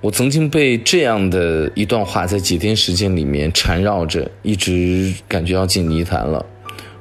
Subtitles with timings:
[0.00, 6.44] 我曾经被这样的一段话在几天时间里面缠绕着，一直感觉要进泥潭了。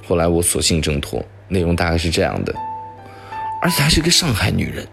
[0.08, 2.52] 后来我索性挣脱，内容大概是这样的，
[3.62, 4.83] 而且还是个上海女人，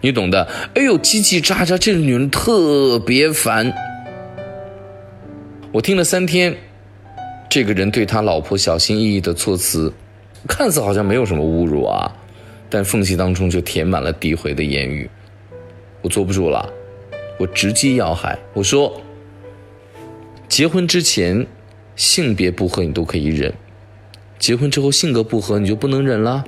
[0.00, 0.48] 你懂的。
[0.74, 3.70] 哎呦，叽叽喳喳，这个女人特别烦。
[5.72, 6.56] 我听了三天，
[7.50, 9.92] 这个人对他老婆小心翼翼的措辞，
[10.48, 12.10] 看似好像没有什么侮辱啊，
[12.70, 15.10] 但缝隙当中就填满了诋毁的言语。
[16.00, 16.66] 我坐不住了。
[17.38, 19.00] 我直击要害，我说：
[20.48, 21.46] 结婚之前
[21.96, 23.52] 性别不合你都可以忍，
[24.38, 26.44] 结婚之后性格不合你就不能忍了。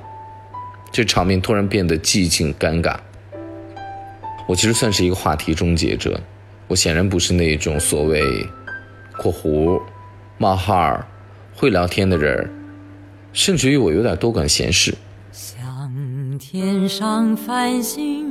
[0.91, 2.95] 这场面突然变得寂静尴尬。
[4.47, 6.19] 我其实算是一个话题终结者，
[6.67, 8.21] 我显然不是那种所谓
[9.17, 9.81] （括弧）
[10.37, 11.05] 冒号
[11.53, 12.49] 会聊天的人，
[13.33, 14.95] 甚至于我有点多管闲事。
[15.31, 18.24] 像天上繁星。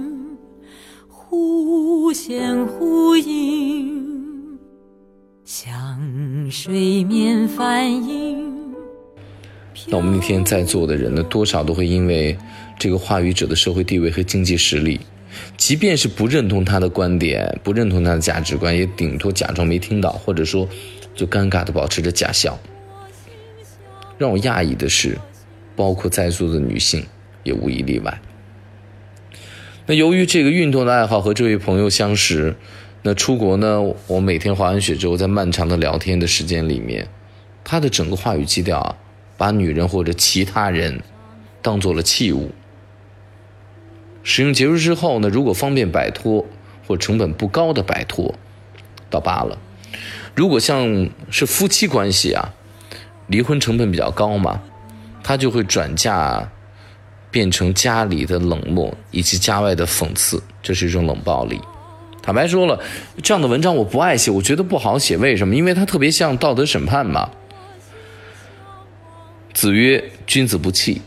[1.34, 4.56] 忽现忽隐，
[5.44, 8.54] 像水面反应。
[9.88, 12.38] 那我们那天在座的人呢，多少都会因为
[12.78, 15.00] 这个话语者的社会地位和经济实力，
[15.56, 20.68] 即便是不认同他的观点，不认同他的价值观，也顶多假装没听到，或者说
[21.16, 22.56] 就尴尬的保持着假笑。
[24.16, 25.18] 让我讶异的是，
[25.74, 27.05] 包括在座的女性
[27.42, 28.20] 也无一例外。
[29.86, 32.56] 那由于这个运动的爱好和这位朋友相识，
[33.02, 33.82] 那出国呢？
[34.06, 37.06] 我每天滑完雪之后，在漫长的聊天的时间里面，
[37.62, 38.96] 他的整个话语基调啊，
[39.36, 41.02] 把女人或者其他人
[41.60, 42.50] 当做了器物。
[44.22, 46.46] 使用结束之后呢，如果方便摆脱
[46.86, 48.34] 或成本不高的摆脱，
[49.10, 49.58] 倒罢了；
[50.34, 52.55] 如果像是夫妻关系啊，
[53.27, 54.62] 离婚成本比较高嘛，
[55.22, 56.50] 他就会转嫁。
[57.34, 61.60] 变成家里的冷漠以及家外的讽刺，这是一种冷暴力。
[62.22, 62.78] 坦白说了，
[63.24, 65.17] 这样的文章我不爱写，我觉得不好写。
[65.17, 65.56] 为什么？
[65.56, 67.28] 因为它特别像道德审判嘛。
[69.52, 71.02] 子曰：“君子不器。”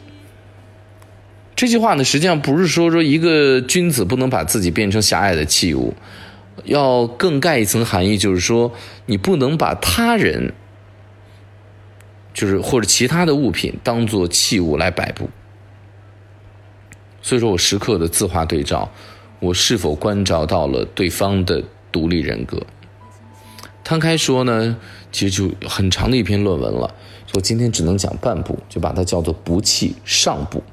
[1.55, 5.93] 这句话呢，实际上不是说说一个君子不能把自己变成狭隘的器物，
[6.65, 8.73] 要更盖一层含义，就是说
[9.05, 10.51] 你不能把他人，
[12.33, 15.29] 就是或者其他的物品当做器物来摆布。
[17.21, 18.89] 所以说我时刻的自画对照，
[19.39, 22.61] 我是否关照到了对方的独立人格？
[23.83, 24.77] 摊开说呢，
[25.11, 26.93] 其实就很长的一篇论文了。
[27.33, 30.63] 我今天只能讲半部，就把它叫做“不弃上部”。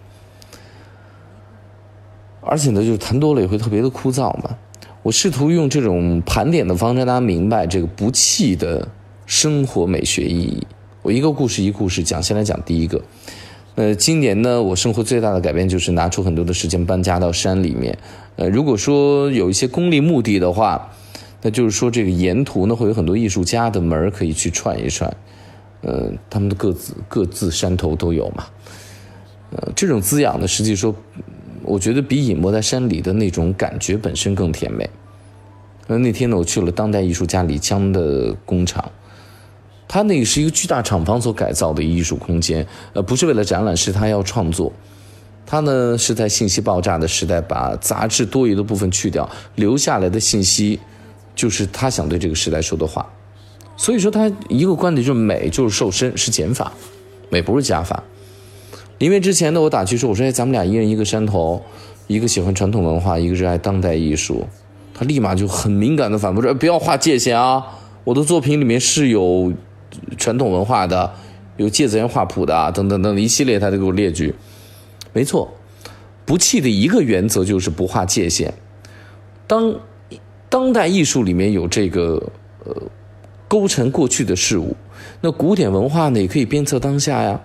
[2.40, 4.56] 而且呢，就是谈多了也会特别的枯燥嘛。
[5.02, 8.88] 我试图用这种盘点的方式让大家明白这个不弃的
[9.26, 10.66] 生活美学意义。
[11.02, 13.02] 我一个故事一个故事讲，先来讲第一个。
[13.76, 17.98] 呃，今年呢，我生活最大的改变就是拿出很多的时间搬家到山里面。
[18.36, 20.92] 呃，如果说有一些功利目的的话，
[21.42, 25.12] 那就是说这个沿途呢会有很多艺术家的门可以去串一串。
[25.80, 28.44] 呃，他们的各自各自山头都有嘛。
[29.50, 30.94] 呃，这种滋养呢，实际说，
[31.64, 34.88] 我觉得比隐没在山里的那种感觉本身更甜美。
[35.88, 38.88] 那那天呢，我去了当代艺术家李江的工厂。
[39.94, 44.72] 他那个是一个巨大厂房所改造的艺术空间，呃，不是为了展览，是他要创作。
[45.46, 50.80] 他呢是在信息爆炸的时代，把杂志多余的部分去掉，留下来的信息，
[51.36, 53.08] 就是他想对这个时代说的话。
[53.76, 56.72] 所以说，他一个观点就是美就是瘦身，是减法，
[57.30, 58.02] 美不是加法。
[58.98, 61.62] 因为之前呢，我打趣说，我说哎，咱们俩一人一个山头，
[62.08, 64.44] 一个喜欢传统文化，一个热爱当代艺术，
[64.92, 67.64] 他立马就很敏感的反驳说，不要划界限啊，
[68.02, 69.52] 我的作品里面是有。
[70.16, 71.12] 传统文化的，
[71.56, 74.34] 有芥子园画谱的啊，等等等一系列，他都给我列举。
[75.12, 75.52] 没错，
[76.24, 78.52] 不弃的一个原则就是不画界限。
[79.46, 79.74] 当
[80.48, 82.32] 当代艺术里面有这个
[82.64, 82.74] 呃
[83.46, 84.76] 勾陈过去的事物，
[85.20, 87.40] 那古典文化呢也可以鞭策当下呀。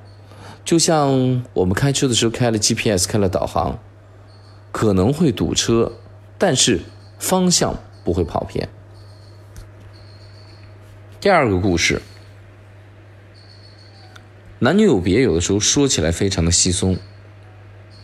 [0.65, 3.77] 就像我们开车的时候开了 GPS，开了导航，
[4.71, 5.91] 可能会堵车，
[6.37, 6.81] 但是
[7.17, 8.67] 方向不会跑偏。
[11.19, 12.01] 第二个故事。
[14.59, 16.97] 男女有别，有的时候说起来非常的稀松，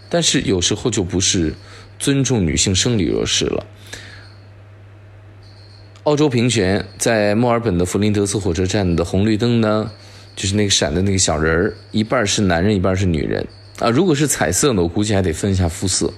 [0.09, 1.53] 但是有时候就不是
[1.99, 3.65] 尊重女性生理弱势了。
[6.03, 9.91] 澳洲平权在墨尔本的弗林德斯火车站的红绿灯呢，
[10.35, 13.45] 就是那个闪的那个小人儿，一半是男人，一半是女人
[13.79, 13.89] 啊。
[13.89, 16.13] 如果是彩色的，我估计还得分一下肤色。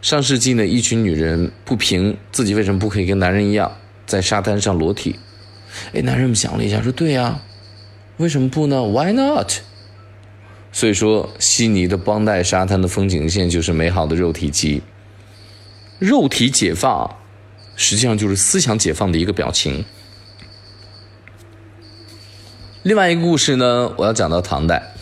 [0.00, 3.70] 上世纪呢，一群女人不平，自己为什么不可以跟男人一样
[4.06, 5.14] 在沙滩上裸体？
[5.92, 7.40] 哎，男人们想了一下，说对呀。
[8.18, 9.52] 为什么不呢？Why not？
[10.70, 14.82] 所以说，悉尼的邦代沙滩的风景线就是美好的肉体机。
[15.98, 17.16] 肉体解放，
[17.76, 19.84] 实际上就是思想解放的一个表情。
[22.82, 24.94] 另外一个故事呢，我要讲到唐代。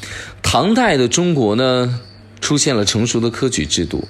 [0.43, 2.01] 唐代的中国呢，
[2.41, 4.09] 出现了成熟的科举制度，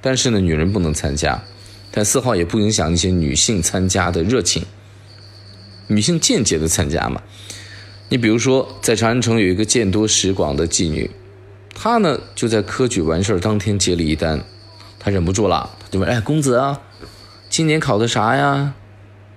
[0.00, 1.42] 但是呢，女人不能参加，
[1.90, 4.64] 但丝毫也不影响一些女性参加的热情。
[5.88, 7.22] 女性间接的参加嘛，
[8.08, 11.10] 你比如说，在长安城有一个见多识广的妓女，
[11.74, 14.44] 她呢就在科举完事儿当天接了一单，
[14.98, 16.80] 她忍不住了，她就问：“哎，公子啊，
[17.48, 18.74] 今年考的啥呀？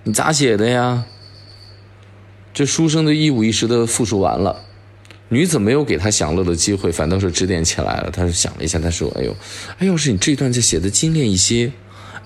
[0.04, 1.04] 你咋写的呀？”
[2.54, 4.64] 这书生的一五一十的复述完了，
[5.30, 8.10] 女子没有给他享乐的机会，反倒是指点起来了。
[8.12, 9.34] 他是想了一下，他说：“哎呦，
[9.78, 11.72] 哎，要是你这段再写的精炼一些，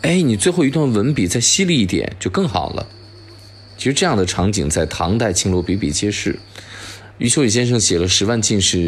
[0.03, 2.87] 哎，你最后一段文笔再犀利一点，就更好了。”
[3.77, 6.39] 其实这样的场景在唐代青楼比比皆是。
[7.19, 8.79] 余秋雨先生写了《十万进士》，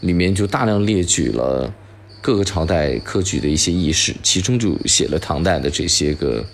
[0.00, 1.72] 里面就大量列举了
[2.20, 6.44] 各个朝代科举的一些轶事，其中就写了唐代的这些个，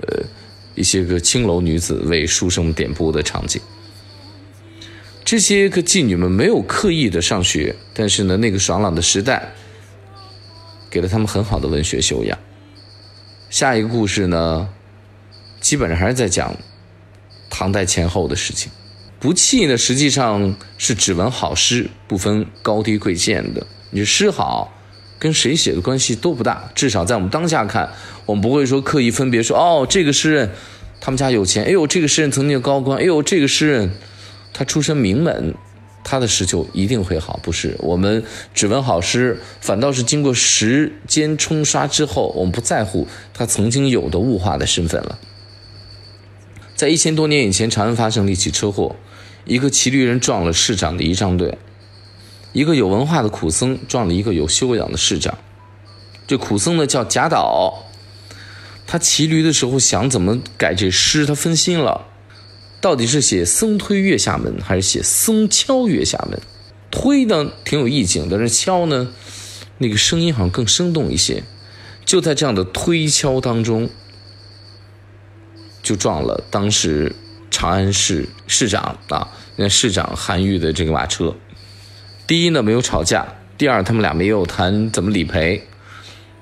[0.00, 0.22] 呃。
[0.74, 3.60] 一些个青楼女子为书生点播的场景，
[5.22, 9.52] 这些个妓女们没有刻意的上学，但是呢，那个爽朗的时代
[10.88, 12.38] 给了他们很好的文学修养。
[13.50, 14.66] 下一个故事呢，
[15.62, 16.54] 基本上还是在讲
[17.48, 18.70] 唐代前后的事情。
[19.18, 23.66] 不弃呢，实际上是只闻好诗，不分高低贵贱的。
[23.92, 24.70] 你诗好。
[25.18, 27.88] 跟谁写的关系都不大，至少在我们当下看，
[28.26, 30.50] 我们不会说刻意分别说哦，这个诗人
[31.00, 33.92] 他们家有钱，哎呦，这个诗人曾经高官，哎呦，这个诗人
[34.52, 35.54] 他出身名门，
[36.02, 37.76] 他的诗就一定会好，不是？
[37.78, 45.20] 我们只闻好诗，反倒是经过时间冲刷之后，我们不在乎他曾经有的物化的身份了。
[46.82, 48.96] 在一千多年以前，长安发生了一起车祸，
[49.44, 51.56] 一个骑驴人撞了市长的仪仗队。
[52.52, 55.38] 一个有文化的苦僧撞了一个有修养的市长，
[56.26, 57.84] 这苦僧呢叫贾岛，
[58.84, 62.08] 他骑驴的时候想怎么改这诗，他分心了，
[62.80, 66.40] 到底是写僧推月下门还是写僧敲月下门？
[66.90, 69.12] 推呢挺有意境，但是敲呢，
[69.78, 71.44] 那个声音好像更生动一些。
[72.04, 73.88] 就在这样的推敲当中，
[75.92, 77.14] 就撞了当时
[77.50, 81.34] 长安市市长啊，那市长韩愈的这个马车。
[82.26, 83.26] 第一呢，没有吵架；
[83.58, 85.62] 第二，他们俩没有谈怎么理赔。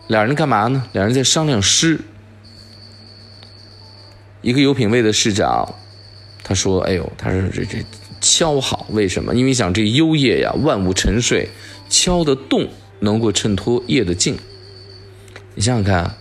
[0.06, 0.84] 两人干嘛呢？
[0.92, 1.98] 两人在商量诗。
[4.40, 5.74] 一个有品位的市长，
[6.44, 7.84] 他说：“哎呦，他说这这
[8.20, 9.34] 敲好，为什么？
[9.34, 11.48] 因为想这幽夜呀，万物沉睡，
[11.88, 12.68] 敲的动
[13.00, 14.38] 能够衬托夜的静。
[15.56, 16.16] 你想想看，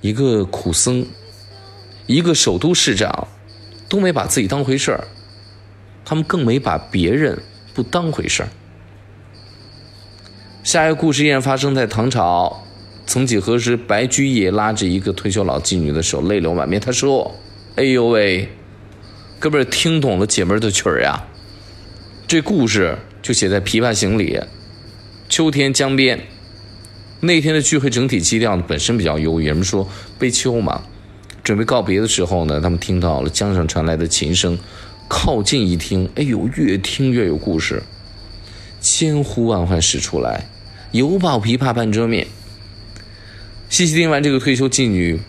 [0.00, 1.06] 一个苦僧，
[2.06, 3.28] 一个首都市长，
[3.88, 5.04] 都没把自己当回事儿，
[6.04, 7.38] 他们更没把别人。”
[7.74, 8.50] 不当回事儿。
[10.62, 12.62] 下一个故事依然发生在唐朝。
[13.06, 16.78] 曾几何时，白居易拉着一个退休老妓女的手，泪流满面。
[16.78, 17.34] 他说
[17.76, 18.46] ：“哎呦喂，
[19.38, 21.24] 哥们儿听懂了姐们儿的曲儿呀？
[22.28, 24.38] 这故事就写在《琵琶行》里。
[25.30, 26.20] 秋天江边，
[27.20, 29.88] 那天的聚会整体基调本身比较忧郁，人们说
[30.18, 30.82] 悲秋嘛。
[31.42, 34.58] 准备告别的时候呢，他们听到了江上传来的琴声。”
[35.08, 37.82] 靠近一听，哎呦，越听越有故事，
[38.80, 40.46] 千呼万唤始出来，
[40.92, 42.26] 犹抱琵琶半遮面。
[43.68, 45.20] 细细听完这个退休妓女，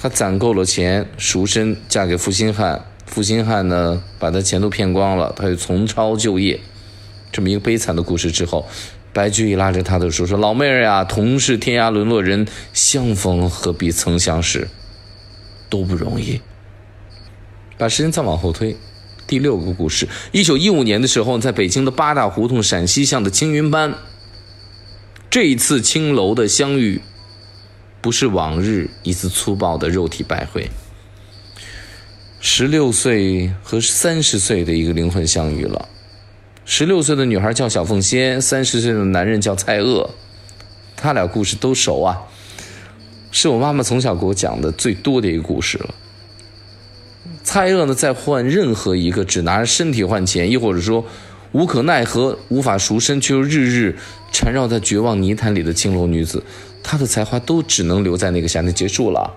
[0.00, 6.58] 她攒够了钱赎身嫁给负心汉，负心汉呢把她钱都骗光了，她就重操旧业，
[7.30, 8.66] 这么一个悲惨的故事之后，
[9.12, 14.66] 白居易拉着她的手说：“老妹儿呀，同是天涯沦落人，相逢何必曾相识，
[15.68, 16.40] 都不容易。”
[17.76, 18.76] 把时间再往后推。
[19.26, 23.94] 第六个故事，一九一五年的时候，在北京的八大胡同陕西巷的青云班，
[25.30, 27.00] 这一次青楼的相遇，
[28.02, 30.70] 不是往日一次粗暴的肉体拜会。
[32.38, 35.88] 十六岁和三十岁的一个灵魂相遇了。
[36.66, 40.10] 十六岁的女孩叫小凤仙，三十岁的男人叫蔡锷，
[40.94, 42.22] 他俩故事都熟啊，
[43.36, 45.92] 是我妈妈从小给我讲的最多的一个故事了。
[47.42, 51.04] 蔡锷呢，在换任何一个只拿着身体换钱，亦或者说
[51.50, 53.98] 无可奈何、无法赎身，却又日日
[54.30, 56.44] 缠绕在绝望泥潭里的青楼女子，
[56.80, 59.34] 她的才华都只能留在那个夏天结束了，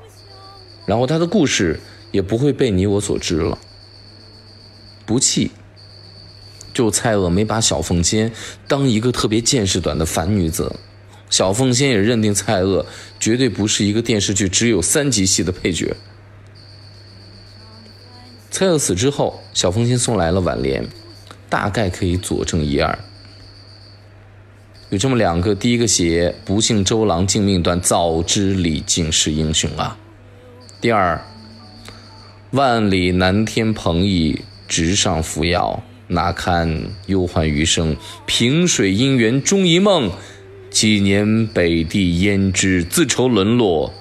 [0.86, 1.80] 然后她的故事
[2.12, 3.58] 也不会被你我所知了。
[5.08, 5.50] 不弃，
[6.72, 8.32] 就蔡锷没把小凤仙
[8.68, 10.76] 当一个特别见识短的凡女子，
[11.30, 12.86] 小凤仙也认定蔡锷
[13.20, 15.96] 绝对不是一个电视剧只有三集戏的配角。
[18.50, 20.88] 蔡锷死之后，小凤仙送来了挽联，
[21.50, 22.98] 大概可以佐证一二。
[24.90, 29.98] 有这么两个，第一个写不幸周郎竟命断，早知李靖是英雄啊。
[30.80, 31.22] 第二，
[32.52, 37.98] 万里南天鹏翼直上扶摇，哪堪忧患余生？
[38.26, 40.10] 萍水姻缘终一梦，
[40.80, 43.92] 几年北地胭脂自愁沦落，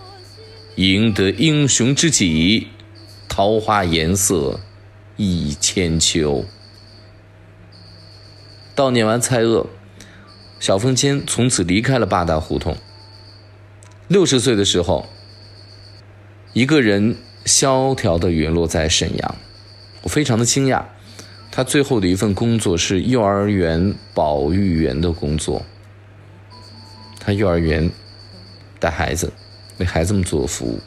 [0.74, 2.66] 赢得英雄知己，
[3.26, 4.60] 桃花颜色
[5.16, 6.44] 一千秋。
[8.76, 9.68] 悼念完蔡锷，
[10.60, 12.76] 小凤仙从此离开了八大胡同。
[14.08, 15.06] 六十岁的时候。
[16.52, 17.16] 一个人
[17.46, 19.36] 萧条的陨落在沈阳，
[20.02, 20.84] 我非常的惊讶。
[21.50, 25.64] 他最后的一份工作是幼儿园保育员的工作。
[27.26, 27.90] 他幼儿园
[28.78, 29.32] 带孩子，
[29.78, 30.78] 为孩子们做服务。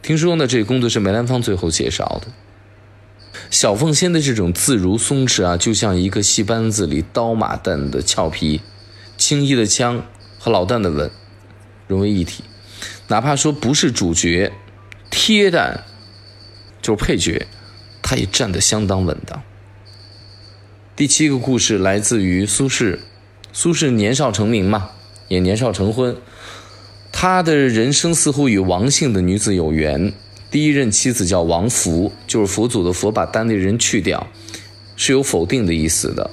[0.00, 2.28] 听说呢，这个工作是梅兰芳最后介绍的。
[3.50, 8.62] 小凤仙的这种自如松弛啊，就像一个戏班子里刀马旦的俏皮，
[9.18, 10.06] 青衣的腔
[10.38, 11.10] 和老旦的稳
[11.86, 12.42] 融为一体。
[13.08, 14.50] 哪怕说不是主角，
[15.10, 15.80] 贴旦
[16.80, 17.46] 就是配角，
[18.00, 19.42] 他也站得相当稳当。
[20.96, 23.00] 第七个故事来自于苏轼，
[23.52, 24.92] 苏轼年少成名嘛，
[25.30, 26.16] 也年少成婚，
[27.12, 30.12] 他的人生似乎与王姓的女子有缘。
[30.50, 34.26] 第一任妻子叫王福，就是佛祖的佛，把单立人去掉，
[34.96, 36.28] 是有否定的意思的。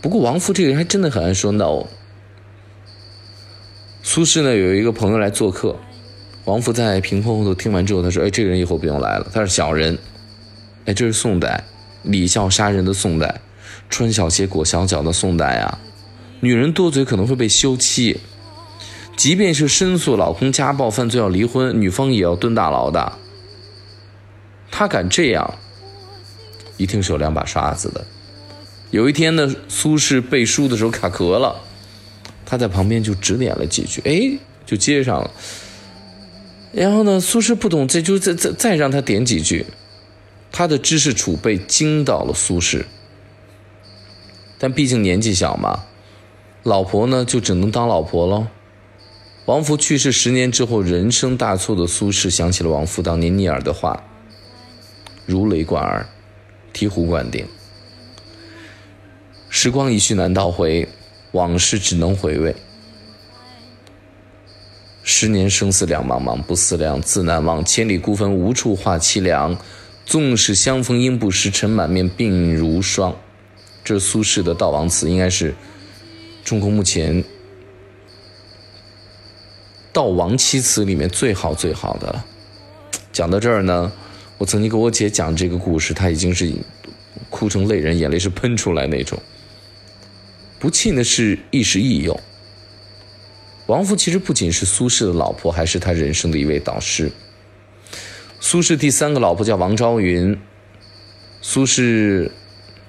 [0.00, 1.86] 不过王福这个人还真的很爱说 no。
[4.04, 5.74] 苏轼呢有一个朋友来做客，
[6.44, 9.98] 王福在屏风后头听完之后，他说：“哎，这个人以后不用来了，他是小人。”
[10.86, 11.64] 哎，这是宋代，
[12.04, 13.40] 李孝杀人的宋代，
[13.88, 15.78] 穿小鞋裹小脚的宋代啊。
[16.40, 18.18] 女人多嘴可能会被休妻，
[19.16, 23.12] 即便是申诉老公家暴犯罪要离婚，女方也要蹲大牢的。
[24.70, 25.54] 他敢这样，
[26.76, 28.06] 一定是有两把刷子的。
[28.90, 31.60] 有一天呢，苏轼背书的时候卡壳了。
[32.46, 35.30] 他在旁边就指点了几句，哎，就接上了。
[36.72, 39.66] 然后呢，苏轼不懂，再就再再再让他点几句，
[40.50, 42.84] 他的知识储备惊到了苏轼。
[44.58, 45.84] 但毕竟年纪小嘛，
[46.62, 48.46] 老婆呢就只能当老婆喽。
[49.46, 54.04] 王弗去世十年之后，人生大错的苏轼想起了王弗当年逆耳的话，
[55.26, 56.06] 如雷贯耳，
[56.72, 57.46] 醍醐灌顶。
[59.48, 60.88] 时光一去难倒回。
[61.32, 62.56] 往事只能回味，
[65.04, 67.64] 十年生死两茫茫，不思量，自难忘。
[67.64, 69.56] 千里孤坟，无处话凄凉。
[70.04, 73.14] 纵使相逢应不识，尘满面，鬓如霜。
[73.84, 75.54] 这苏轼的悼亡词，应该是
[76.44, 77.22] 中国目前
[79.92, 82.24] 悼亡七词里面最好最好的了。
[83.12, 83.92] 讲到这儿呢，
[84.38, 86.52] 我曾经给我姐讲这个故事，她已经是
[87.28, 89.20] 哭成泪人，眼泪是喷出来那种。
[90.58, 92.18] 不气呢是亦师亦友。
[93.66, 97.10] 王弗其实不仅是苏轼的老婆，还是他人生的一位导师。
[98.40, 100.36] 苏轼第三个老婆叫王昭云，
[101.40, 102.30] 苏轼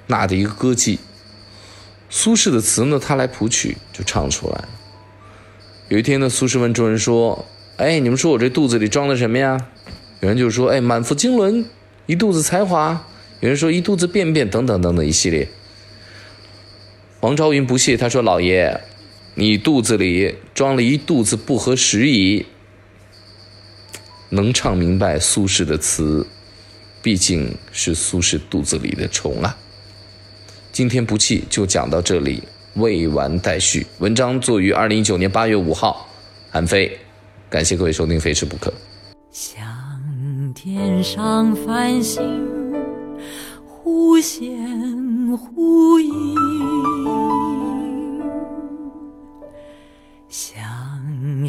[0.08, 0.98] 纳的一个歌妓。
[2.14, 4.66] 苏轼的词呢，他来谱曲就唱出来。
[5.88, 7.46] 有一天呢，苏轼问众人说
[7.78, 9.70] ：“哎，你们说我这肚子里装的什么呀？”
[10.20, 11.66] 有人就说：“哎，满腹经纶，
[12.08, 13.08] 一肚子才华。”
[13.40, 15.48] 有人说：“一肚子便便，等等等等一系列。”
[17.22, 18.82] 王昭云不屑，他说：“老爷，
[19.36, 22.46] 你肚子里装了一肚子不合时宜。
[24.30, 26.28] 能唱明白苏轼的词，
[27.02, 29.58] 毕竟是苏轼肚子里的虫啊。”
[30.72, 32.42] 今天不弃就讲到这里，
[32.76, 33.86] 未完待续。
[34.00, 36.08] 文章作于二零一九年八月五号，
[36.50, 36.98] 韩飞。
[37.50, 38.72] 感谢各位收听《非吃不可》。
[39.32, 39.62] 像
[40.56, 42.24] 天上繁星，
[43.68, 44.50] 忽现
[45.38, 46.14] 忽隐。
[50.30, 50.56] 像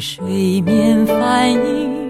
[0.01, 2.02] 水面反影，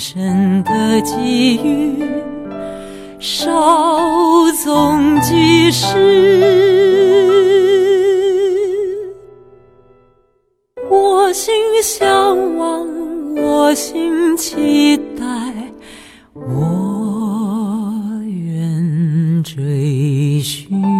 [0.00, 1.94] 生的机遇，
[3.18, 5.86] 稍纵即逝。
[10.88, 12.88] 我心向往，
[13.36, 15.22] 我心期待，
[16.32, 17.92] 我
[18.26, 19.42] 愿。
[19.42, 20.99] 追寻。